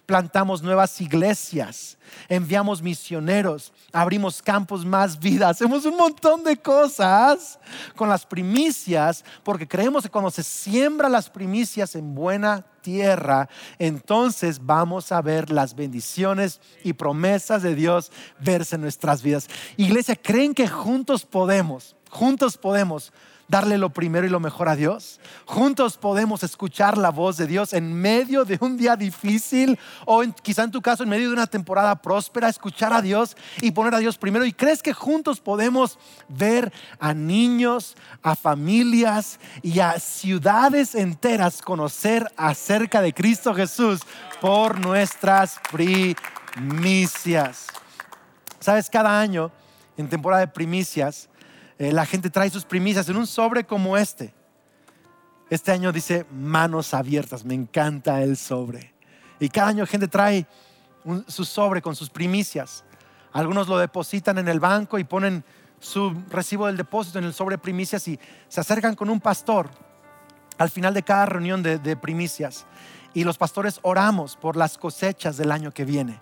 [0.10, 1.95] plantamos nuevas iglesias,
[2.28, 7.60] enviamos misioneros, abrimos campos más vida, hacemos un montón de cosas
[7.95, 14.60] con las primicias, porque creemos que cuando se siembra las primicias en buena tierra, entonces
[14.60, 19.48] vamos a ver las bendiciones y promesas de Dios verse en nuestras vidas.
[19.78, 23.13] Iglesia, ¿creen que juntos podemos, juntos podemos
[23.50, 25.20] darle lo primero y lo mejor a Dios?
[25.46, 30.64] Juntos podemos escuchar la voz de Dios en medio de un día difícil o quizá
[30.64, 34.00] en tu caso en medio de una temporada próspera, escuchar a Dios y poner a
[34.00, 34.46] Dios primero.
[34.46, 42.32] ¿Y crees que juntos podemos ver a niños, a familias y a ciudades enteras conocer
[42.38, 44.02] acerca de Cristo Jesús
[44.40, 47.68] por nuestras primicias?
[48.60, 49.52] Sabes, cada año
[49.98, 51.30] en temporada de primicias,
[51.80, 54.34] eh, la gente trae sus primicias en un sobre como este.
[55.50, 58.94] Este año dice manos abiertas, me encanta el sobre.
[59.39, 60.46] Y cada año gente trae
[61.28, 62.84] su sobre con sus primicias.
[63.32, 65.46] Algunos lo depositan en el banco y ponen
[65.80, 69.70] su recibo del depósito en el sobre primicias y se acercan con un pastor
[70.58, 72.65] al final de cada reunión de primicias.
[73.13, 76.20] Y los pastores oramos por las cosechas del año que viene.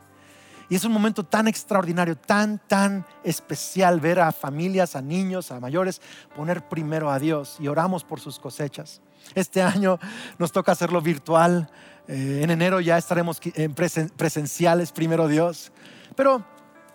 [0.70, 5.60] Y es un momento tan extraordinario, tan, tan especial ver a familias, a niños, a
[5.60, 6.02] mayores
[6.36, 9.02] poner primero a Dios y oramos por sus cosechas.
[9.34, 9.98] Este año
[10.38, 11.70] nos toca hacerlo virtual.
[12.08, 15.72] Eh, en enero ya estaremos en presenciales, primero Dios.
[16.16, 16.46] Pero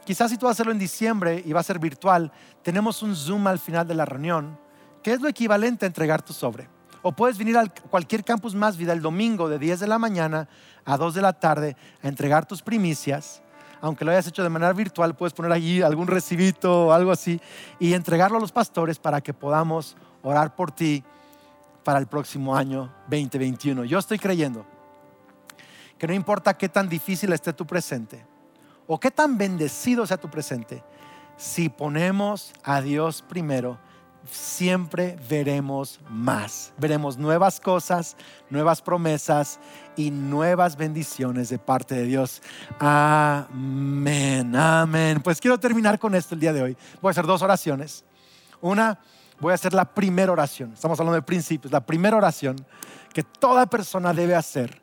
[0.04, 2.30] quizás si tú vas a hacerlo en diciembre y va a ser virtual,
[2.62, 4.58] tenemos un Zoom al final de la reunión,
[5.02, 6.68] que es lo equivalente a entregar tu sobre.
[7.00, 10.48] O puedes venir a cualquier campus más vida el domingo de 10 de la mañana
[10.84, 13.41] a 2 de la tarde a entregar tus primicias
[13.82, 17.40] aunque lo hayas hecho de manera virtual, puedes poner allí algún recibito o algo así
[17.80, 21.02] y entregarlo a los pastores para que podamos orar por ti
[21.82, 23.84] para el próximo año 2021.
[23.84, 24.64] Yo estoy creyendo
[25.98, 28.24] que no importa qué tan difícil esté tu presente
[28.86, 30.84] o qué tan bendecido sea tu presente,
[31.36, 33.78] si ponemos a Dios primero,
[34.30, 36.72] siempre veremos más.
[36.78, 38.16] Veremos nuevas cosas,
[38.50, 39.60] nuevas promesas
[39.96, 42.42] y nuevas bendiciones de parte de Dios.
[42.78, 45.20] Amén, amén.
[45.22, 46.76] Pues quiero terminar con esto el día de hoy.
[47.00, 48.04] Voy a hacer dos oraciones.
[48.60, 49.00] Una,
[49.40, 50.72] voy a hacer la primera oración.
[50.72, 51.72] Estamos hablando de principios.
[51.72, 52.56] La primera oración
[53.12, 54.82] que toda persona debe hacer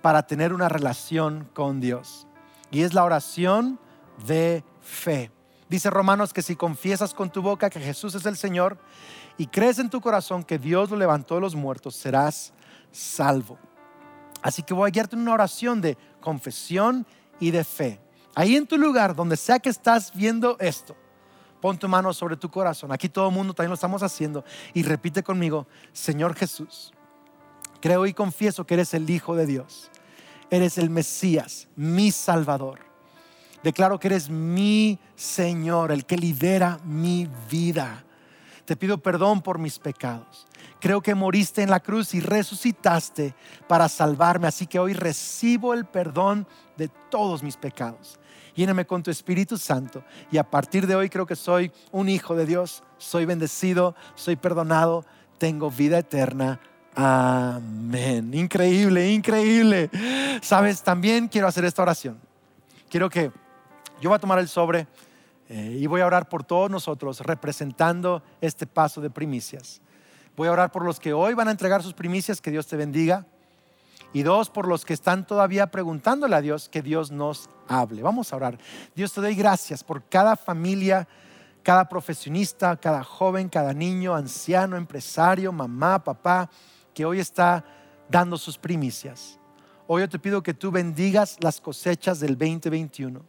[0.00, 2.26] para tener una relación con Dios.
[2.70, 3.78] Y es la oración
[4.26, 5.30] de fe.
[5.68, 8.78] Dice Romanos que si confiesas con tu boca que Jesús es el Señor
[9.36, 12.52] y crees en tu corazón que Dios lo levantó de los muertos, serás
[12.92, 13.58] salvo.
[14.42, 17.04] Así que voy a guiarte en una oración de confesión
[17.40, 18.00] y de fe.
[18.36, 20.96] Ahí en tu lugar, donde sea que estás viendo esto,
[21.60, 22.92] pon tu mano sobre tu corazón.
[22.92, 24.44] Aquí todo el mundo también lo estamos haciendo.
[24.72, 26.92] Y repite conmigo, Señor Jesús,
[27.80, 29.90] creo y confieso que eres el Hijo de Dios.
[30.48, 32.85] Eres el Mesías, mi Salvador
[33.66, 38.04] Declaro que eres mi Señor, el que lidera mi vida.
[38.64, 40.46] Te pido perdón por mis pecados.
[40.78, 43.34] Creo que moriste en la cruz y resucitaste
[43.66, 46.46] para salvarme, así que hoy recibo el perdón
[46.76, 48.20] de todos mis pecados.
[48.54, 52.36] Lléname con tu Espíritu Santo y a partir de hoy creo que soy un hijo
[52.36, 55.04] de Dios, soy bendecido, soy perdonado,
[55.38, 56.60] tengo vida eterna.
[56.94, 58.32] Amén.
[58.32, 59.90] Increíble, increíble.
[60.40, 62.20] Sabes, también quiero hacer esta oración.
[62.88, 63.32] Quiero que
[64.00, 64.86] yo voy a tomar el sobre
[65.48, 69.80] eh, y voy a orar por todos nosotros representando este paso de primicias.
[70.36, 72.76] Voy a orar por los que hoy van a entregar sus primicias, que Dios te
[72.76, 73.26] bendiga.
[74.12, 78.02] Y dos, por los que están todavía preguntándole a Dios, que Dios nos hable.
[78.02, 78.58] Vamos a orar.
[78.94, 81.08] Dios te doy gracias por cada familia,
[81.62, 86.50] cada profesionista, cada joven, cada niño, anciano, empresario, mamá, papá,
[86.94, 87.64] que hoy está
[88.08, 89.38] dando sus primicias.
[89.86, 93.20] Hoy yo te pido que tú bendigas las cosechas del 2021,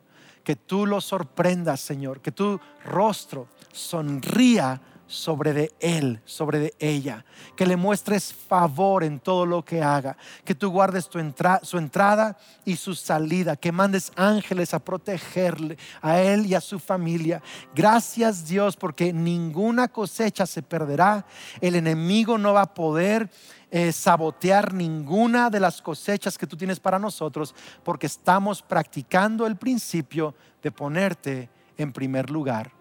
[0.47, 7.25] que tú los sorprendas, Señor, que tu rostro sonría sobre de él, sobre de ella,
[7.55, 11.17] que le muestres favor en todo lo que haga, que tú guardes tu
[11.63, 16.77] su entrada y su salida, que mandes ángeles a protegerle a él y a su
[16.77, 17.41] familia.
[17.73, 21.25] Gracias Dios porque ninguna cosecha se perderá,
[21.61, 23.29] el enemigo no va a poder
[23.71, 29.55] eh, sabotear ninguna de las cosechas que tú tienes para nosotros porque estamos practicando el
[29.55, 32.76] principio de ponerte en primer lugar.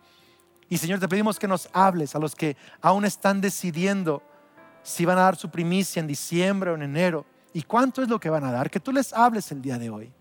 [0.68, 4.22] Y Señor, te pedimos que nos hables a los que aún están decidiendo
[4.82, 7.24] si van a dar su primicia en diciembre o en enero.
[7.52, 9.90] Y cuánto es lo que van a dar, que tú les hables el día de
[9.90, 10.12] hoy,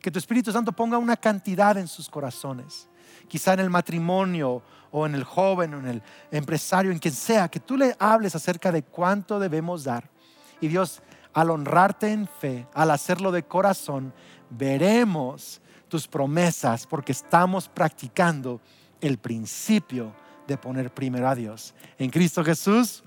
[0.00, 2.88] que tu Espíritu Santo ponga una cantidad en sus corazones,
[3.28, 7.48] quizá en el matrimonio o en el joven o en el empresario, en quien sea,
[7.48, 10.08] que tú le hables acerca de cuánto debemos dar.
[10.60, 11.02] Y Dios,
[11.34, 14.14] al honrarte en fe, al hacerlo de corazón,
[14.48, 18.60] veremos tus promesas porque estamos practicando
[19.00, 20.14] el principio
[20.46, 21.74] de poner primero a Dios.
[21.98, 23.04] En Cristo Jesús.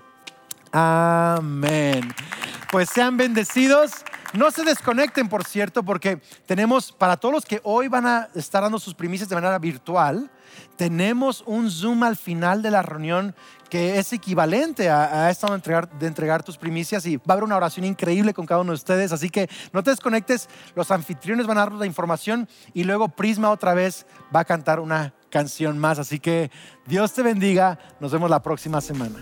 [0.70, 2.12] Amén.
[2.70, 3.92] Pues sean bendecidos.
[4.32, 8.62] No se desconecten, por cierto, porque tenemos, para todos los que hoy van a estar
[8.62, 10.30] dando sus primicias de manera virtual,
[10.76, 13.34] tenemos un Zoom al final de la reunión
[13.68, 17.44] que es equivalente a, esto de entregar, de entregar tus primicias y va a haber
[17.44, 19.12] una oración increíble con cada uno de ustedes.
[19.12, 23.50] Así que no te desconectes, los anfitriones van a dar la información y luego Prisma
[23.50, 25.98] otra vez va a cantar una canción más.
[25.98, 26.52] Así que
[26.86, 29.20] Dios te bendiga, nos vemos la próxima semana.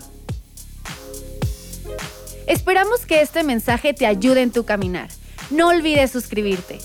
[2.46, 5.08] Esperamos que este mensaje te ayude en tu caminar.
[5.50, 6.78] No olvides suscribirte.